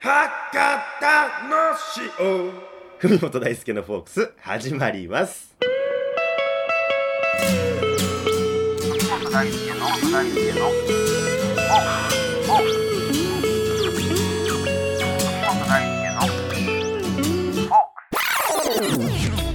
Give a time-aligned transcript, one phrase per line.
[0.00, 0.30] 博
[1.00, 1.10] 多
[1.48, 1.74] の
[2.20, 2.52] 塩。
[3.00, 5.56] 文本大輔の FOLKS 始まります。
[9.10, 9.80] 本大輔の
[10.12, 12.14] 大輔の FOLKS
[12.46, 12.78] FOLKS
[15.44, 19.47] 本大輔のフォーク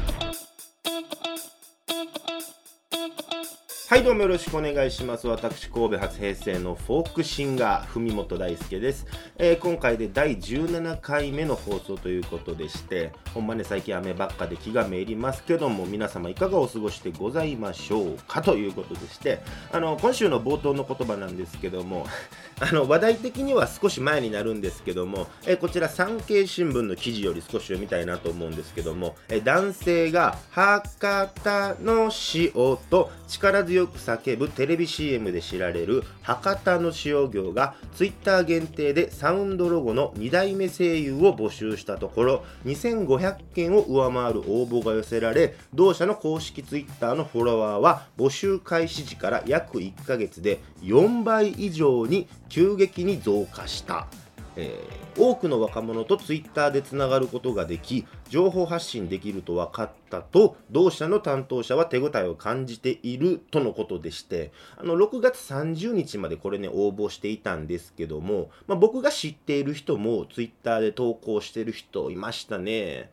[4.04, 5.30] どうもよろしくお願いします。
[5.30, 19.40] 私神戸発平成のフォークシンガー文本大輔です、えー今回で第17回目の放送ということでしてほんまね最近雨ばっかで気がめいりますけども皆様いかがお過ごしでございましょうかということでして
[19.72, 22.06] あの今週の冒頭の言葉なんですけども
[22.60, 32.52] あの話題的には少し前になるんですけども、えーこちら産経新聞の記事より少し読みたいなと思うんですけども、えー男性が博多の塩
[32.90, 54.08] と力強く叫ぶテレビ CM で知られる博多の塩業がツイッター限定でサウンドロゴの2代目声優を募集したところ2500件を上回る応募が寄せられ同社の公式ツイッターのフォロワーは募集開始時から約1ヶ月で4倍以上に急激に増加した。
[54.56, 73.12] えー多くの若者とツイッターでつながることができ情報発信できると分かったと同社の担当者は手応えを感じているとのことでしてあの6月30日までこれね応募していたんですけども、まあ、僕が知っている人もツイッターで投稿してる人いましたね、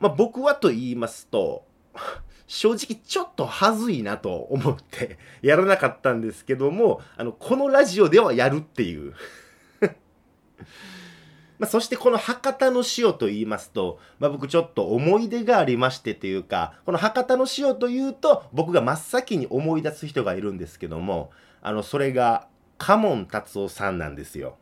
[0.00, 1.64] まあ、僕はと言いますと
[2.46, 9.12] 正直ちょっと恥ずいなと思ってやらなかったんですけどもあのこのラジオではやるっていう。
[11.58, 21.30] まあ、そしてこの博多の塩と言いますと、まあ、僕ちょっと思い出がありましてというか、この博多の塩というと、僕が真っ先に思い出す人がいるんですけども、
[21.62, 24.56] あの、それが、カモン達夫さんなんですよ。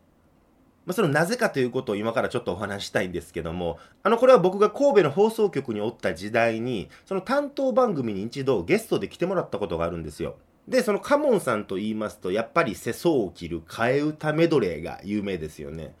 [0.85, 10.37] まあ、そのなぜかということを今からちょっとお話ししたいんですけども、あの、これは僕が神戸の放送局におった時代に、その担当番組に一度ゲストで来てもらったことがあるんですよ。
[10.67, 15.95] で、そのカモンさんと言いますと、やっぱり世相を切る替え歌メドレーが有名ですよね。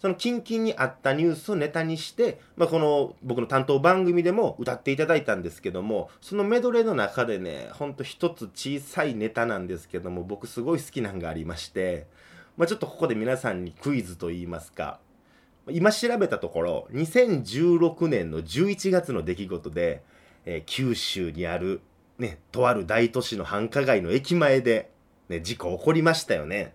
[0.00, 12.06] そのキンキンにあったニュースをネタにして、まあ、この僕の担当番組でも歌っていただいたんですけども、そのメドレーの中でね、ほんと一つ小さいネタなんですけども、僕すごい好きなんがありまして、
[12.56, 15.00] まあ、ちょっとここで皆さんにクイズと言いますか、
[15.70, 20.02] 今調べたところ、2016年の11月の出来事で、
[20.46, 21.82] えー九州にある、
[22.20, 24.90] ね、とある大都市の繁華街の駅前で、
[25.30, 26.74] ね、事故起こりましたよね。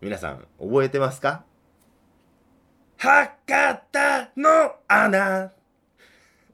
[0.00, 1.44] 皆さん、覚えてますか？
[2.96, 3.32] 博
[3.90, 5.50] 多の穴。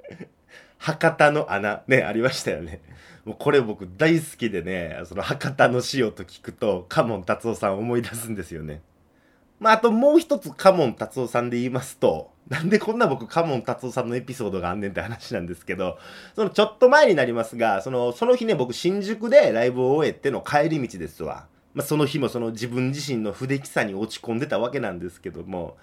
[0.79, 1.83] 博多の穴。
[1.87, 2.81] ねありましたよね。
[3.27, 8.81] もうこれ僕大好きでねその博多の塩と聞くとカモン達夫さん思い出すんですよね。
[9.61, 15.99] まああともう一つカモン達夫さんで言いますとなんでこんな僕カモン達夫さんのエピソードがあんねんって話なんですけど
[16.35, 25.77] そのちょっと前になりますがそのその日ね僕新宿でライブを終えての帰り道ですわまあ、その日もその自分自身の不出来さに落ち込んでたわけなんですけども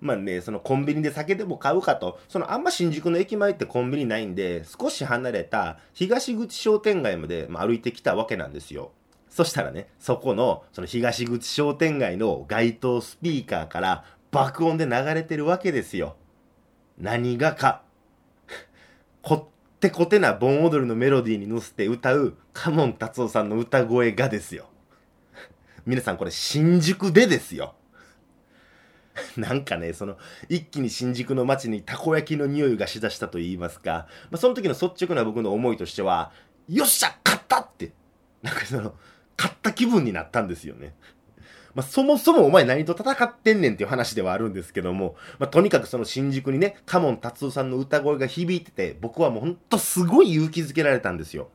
[0.00, 8.92] まあね、そのコンビニで酒でも買うかと、そのあんま新宿の駅前ってコンビニないんで、少し離れた東口商店街まで、まあ、歩いてきたわけなんですよ。
[9.34, 16.14] そしたらね、そこの、その東口商店街の街頭スピーカーから爆音で流れてるわけですよ。
[16.98, 17.82] 何がか。
[19.22, 24.68] こってこてな盆踊りのメロディーに乗せて歌うカモン達夫さんの歌声がですよ。
[25.84, 27.74] 皆さんこれ新宿でですよ。
[29.36, 30.16] なんかね、その、
[30.48, 36.30] 一気に新宿の街にたこ焼きの匂いがしだしたと言いますか、まあ、その時の率直な僕の思いとしては、
[36.68, 37.92] よっしゃ勝ったって、
[38.40, 38.94] なんかその、
[39.36, 40.94] 勝った気分になったんですよね。
[41.74, 51.48] まあ、そもそもお前何と戦ってんねんっていう話ではあるんですけども、まあ、とにかくその新宿にね、カモン達夫さんの歌声が響いてて、僕はもうほんとすごい勇気づけられたんですよ。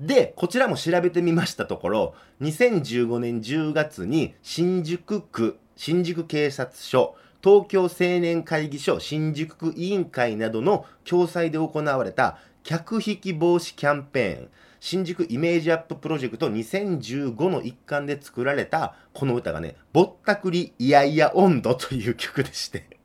[0.00, 22.98] で、こちらも調べてみましたところ、2015年10月に新宿区、新宿警察署、東京青年会議所新宿区委員会などの共催で行われた客引き防止キャンペーン、新宿イメージアッププロジェクト2015の一環で作られたこの歌がね、ぼったくりいやいや温度という曲でして。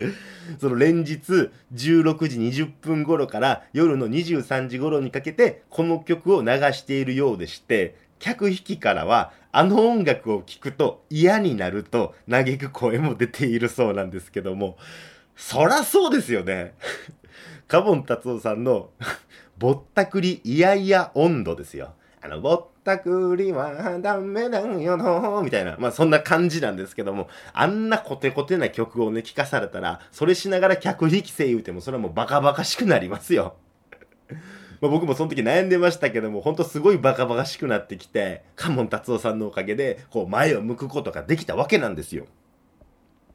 [0.60, 14.78] その連日16時20分頃から夜の23時頃にかけてこの曲を流しているようでして客引きからはあの音楽を聴くと嫌になると嘆く声も出ているそうなんですけども
[15.36, 16.74] そらそうですよね
[17.66, 18.90] カボン達夫さんの
[19.60, 21.92] ぼったくりいやいや温度ですよ
[22.22, 33.54] あの、ぼったくりはダメだよの、みたいな、まあそんな感じなんですけども、あんなコテコテな曲をね、聴かされたら、それしながら客引きせ言うても、それはもうバカバカしくなりますよ。
[34.80, 42.26] ま僕もその時悩んでましたけども、ほんとすごいバカバカしくなってきて、カモン達夫さんのおかげで、こう前を向くことができたわけなんですよ。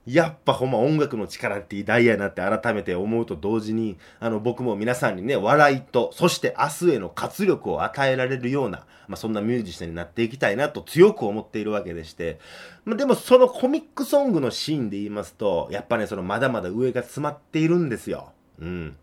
[0.05, 12.39] やっぱほんま音楽の力って偉大やなって改めて思うと同時に、あの僕も皆さんにね、笑いと、そして明日への活力を与えられるような、まあそんなミュージシャンになっていきたいなと強く思っているわけでして、
[12.83, 18.31] まあでもそのコミックソングのシーンで言いますと、やっぱね、そのまだまだ上が詰まっているんですよ。
[18.59, 18.97] うん。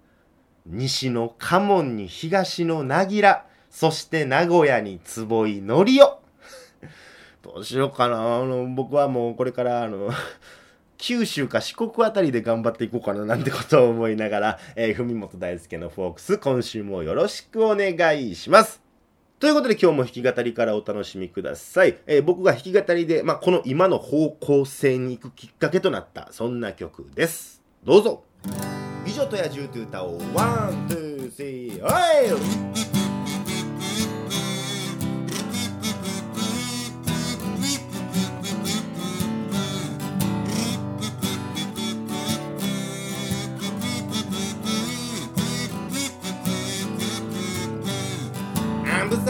[0.67, 6.21] 西の家門に東のなぎら、そして名古屋に坪井のりお。
[7.43, 8.37] どうしようかな。
[8.37, 10.11] あの、僕はもうこれからあの、
[11.03, 18.81] 九州か四国あたりで頑張っていこうかななんてことを思いながら、えー、文本大輔の FOLKS、今週もよろしくお願いします。
[19.41, 21.99] ということで今日も弾き語りからお楽しみください。
[22.07, 27.61] えー、僕が弾き語りで、まあ、この今の方向性に行くきっかけとなった、そんな曲です。
[27.83, 28.23] どうぞ。
[29.05, 33.02] 美女と野獣という歌を、ワン、ツー、スリー、おい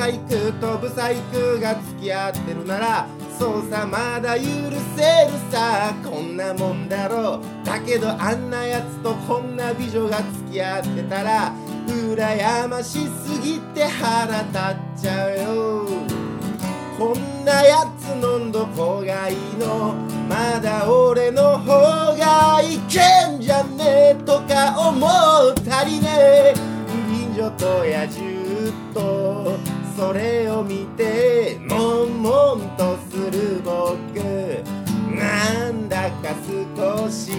[0.03, 3.07] ブサイクとブサイクが付き合ってるなら
[3.39, 4.73] そうさまだ許せる
[5.53, 5.95] さ。
[6.03, 7.65] こんなもんだろう。
[7.65, 11.53] だけどあんなやつとこんな美女が付き合ってたら
[11.87, 15.87] 羨ましすぎて腹立っちゃうよ。
[16.99, 19.95] こんなやつのんどこがいいの？
[20.29, 26.55] まだ俺の方がいけんじゃねえとか思ったりね。
[27.09, 28.42] 美女と野獣
[30.03, 34.21] それを見て悶々とする僕。
[35.17, 37.31] なんだか少し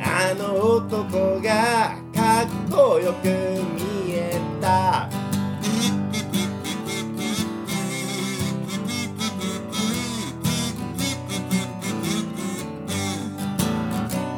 [0.00, 3.26] あの男がかっこよく
[3.74, 5.10] 見えた。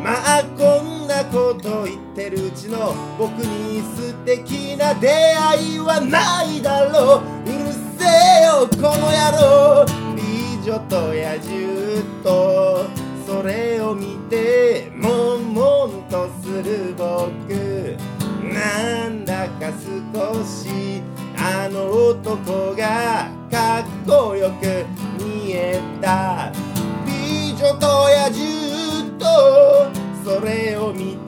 [0.02, 7.37] まあこんなこと言ってるうちの僕に素敵な出会いはないだろう。
[8.58, 12.86] この野郎美女と野獣と
[13.24, 17.96] それを見て悶々とする僕。
[18.42, 19.70] なんだか
[20.12, 21.02] 少し
[21.36, 24.84] あの男がかっこよく
[25.22, 26.50] 見えた。
[27.06, 29.24] 美女と野獣と
[30.24, 31.16] それを見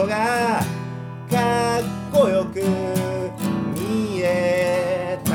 [0.00, 0.62] こが
[1.30, 2.62] かっこよく
[3.76, 5.30] 見えた。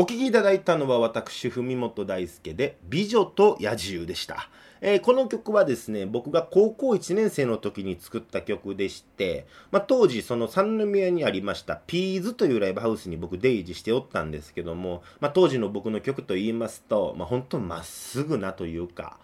[0.00, 4.48] お聴きいただいたのは私文本大輔で「美女と野獣」でした。
[4.80, 19.18] えー、この曲はですね、僕が高校1年生の時に作った曲でして、まあ、当時その三宮にありましたピーズというライブハウスに僕出入りしておったんですけども、まあ、当時の僕の曲と言いますと、まあ、本当まっすぐなというか、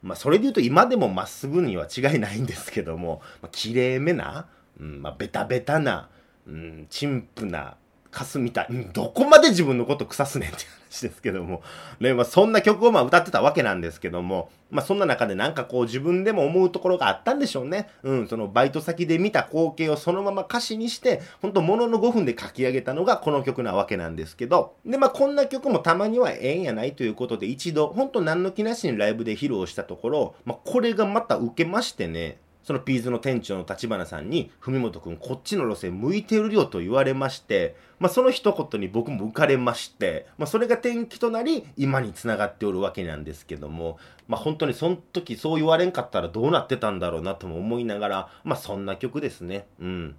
[0.00, 4.46] まあ、それで言うと今でもまっすぐには違いないんですけども、まあ、綺麗めな、
[4.78, 6.08] うんまあ、ベタベタな、
[6.46, 7.74] うん、陳腐な、
[8.10, 11.62] かすみたい、どこまで自分のこと腐すねんって話ですけども、
[12.00, 17.88] ね、まあ、そんな曲をまあ歌ってたわけなんですけども、まあ、そんな中でなんかこう自分でも思うところがあったんでしょうね。
[18.02, 32.38] うん、そのバイト先で見た光景をそのまま歌詞にして、ほんとものの5分で書き上げたのがこの曲なわけなんですけど、で、まあ、こんな曲もたまにはええんやないということで一度、ほんと何の気なしにライブで披露したところ、まあ、これがまた受けましてね、
[32.70, 43.98] そのピーズの店長の立花さんに、文本くんこっちの路線向いてるよと言われまして、まあその一言に僕も浮かれまして、まあそれが転機となり、今につながっておるわけなんですけども、
[44.28, 49.66] まあ本当にその時そう言われんかったらどうなってたんだろうなとも思いながら、まあそんな曲ですね。
[49.80, 50.16] うん。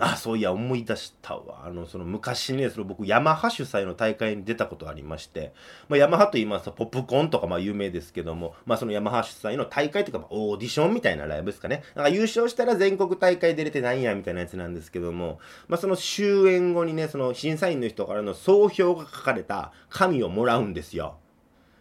[0.00, 1.66] あ、そういや、思い出したわ。
[1.66, 5.52] あの、その昔ね、その僕、ヤマハ主催の大会に出たことありまして、
[5.88, 11.82] まあ、ヤマハと言いますと、ポップコーンとか、まあ、有名ですけども、まあ、そのヤマハ主催の大会というか、まあ、オーディションみたいなライブですかね。
[11.96, 21.16] なんか優勝したら全国大会出れてないや、みたいなやつなんですけども、まあ、その終演後にね、その審査員の人からの総評が書かれた紙をもらうんですよ。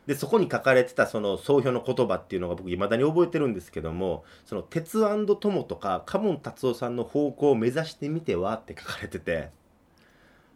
[0.07, 9.51] で、そこに書かれてたその総評の言葉っていうのが僕いまだに覚えてるんですけども、その鉄友とかカモン達夫さんの方向を目指してみてはって書かれてて、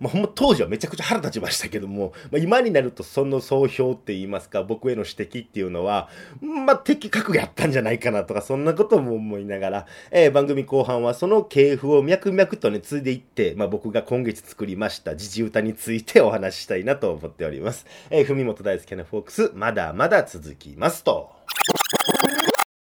[0.02, 6.10] まあ、当時はめちゃくちゃ腹立ちましたけども、まあ、今になるとその総評って言いますか、僕への指摘っていうのは、
[6.42, 17.86] まあ、的確やったんじゃないかなとか、そんなことも思いながら、えー番組後半はその系譜を脈々とね、継いでいって、まあ、僕が今月作りました時事歌についてお話ししたいなと思っております。
[18.10, 21.30] えー、文元大輔のフォークス、まだまだ続きますと。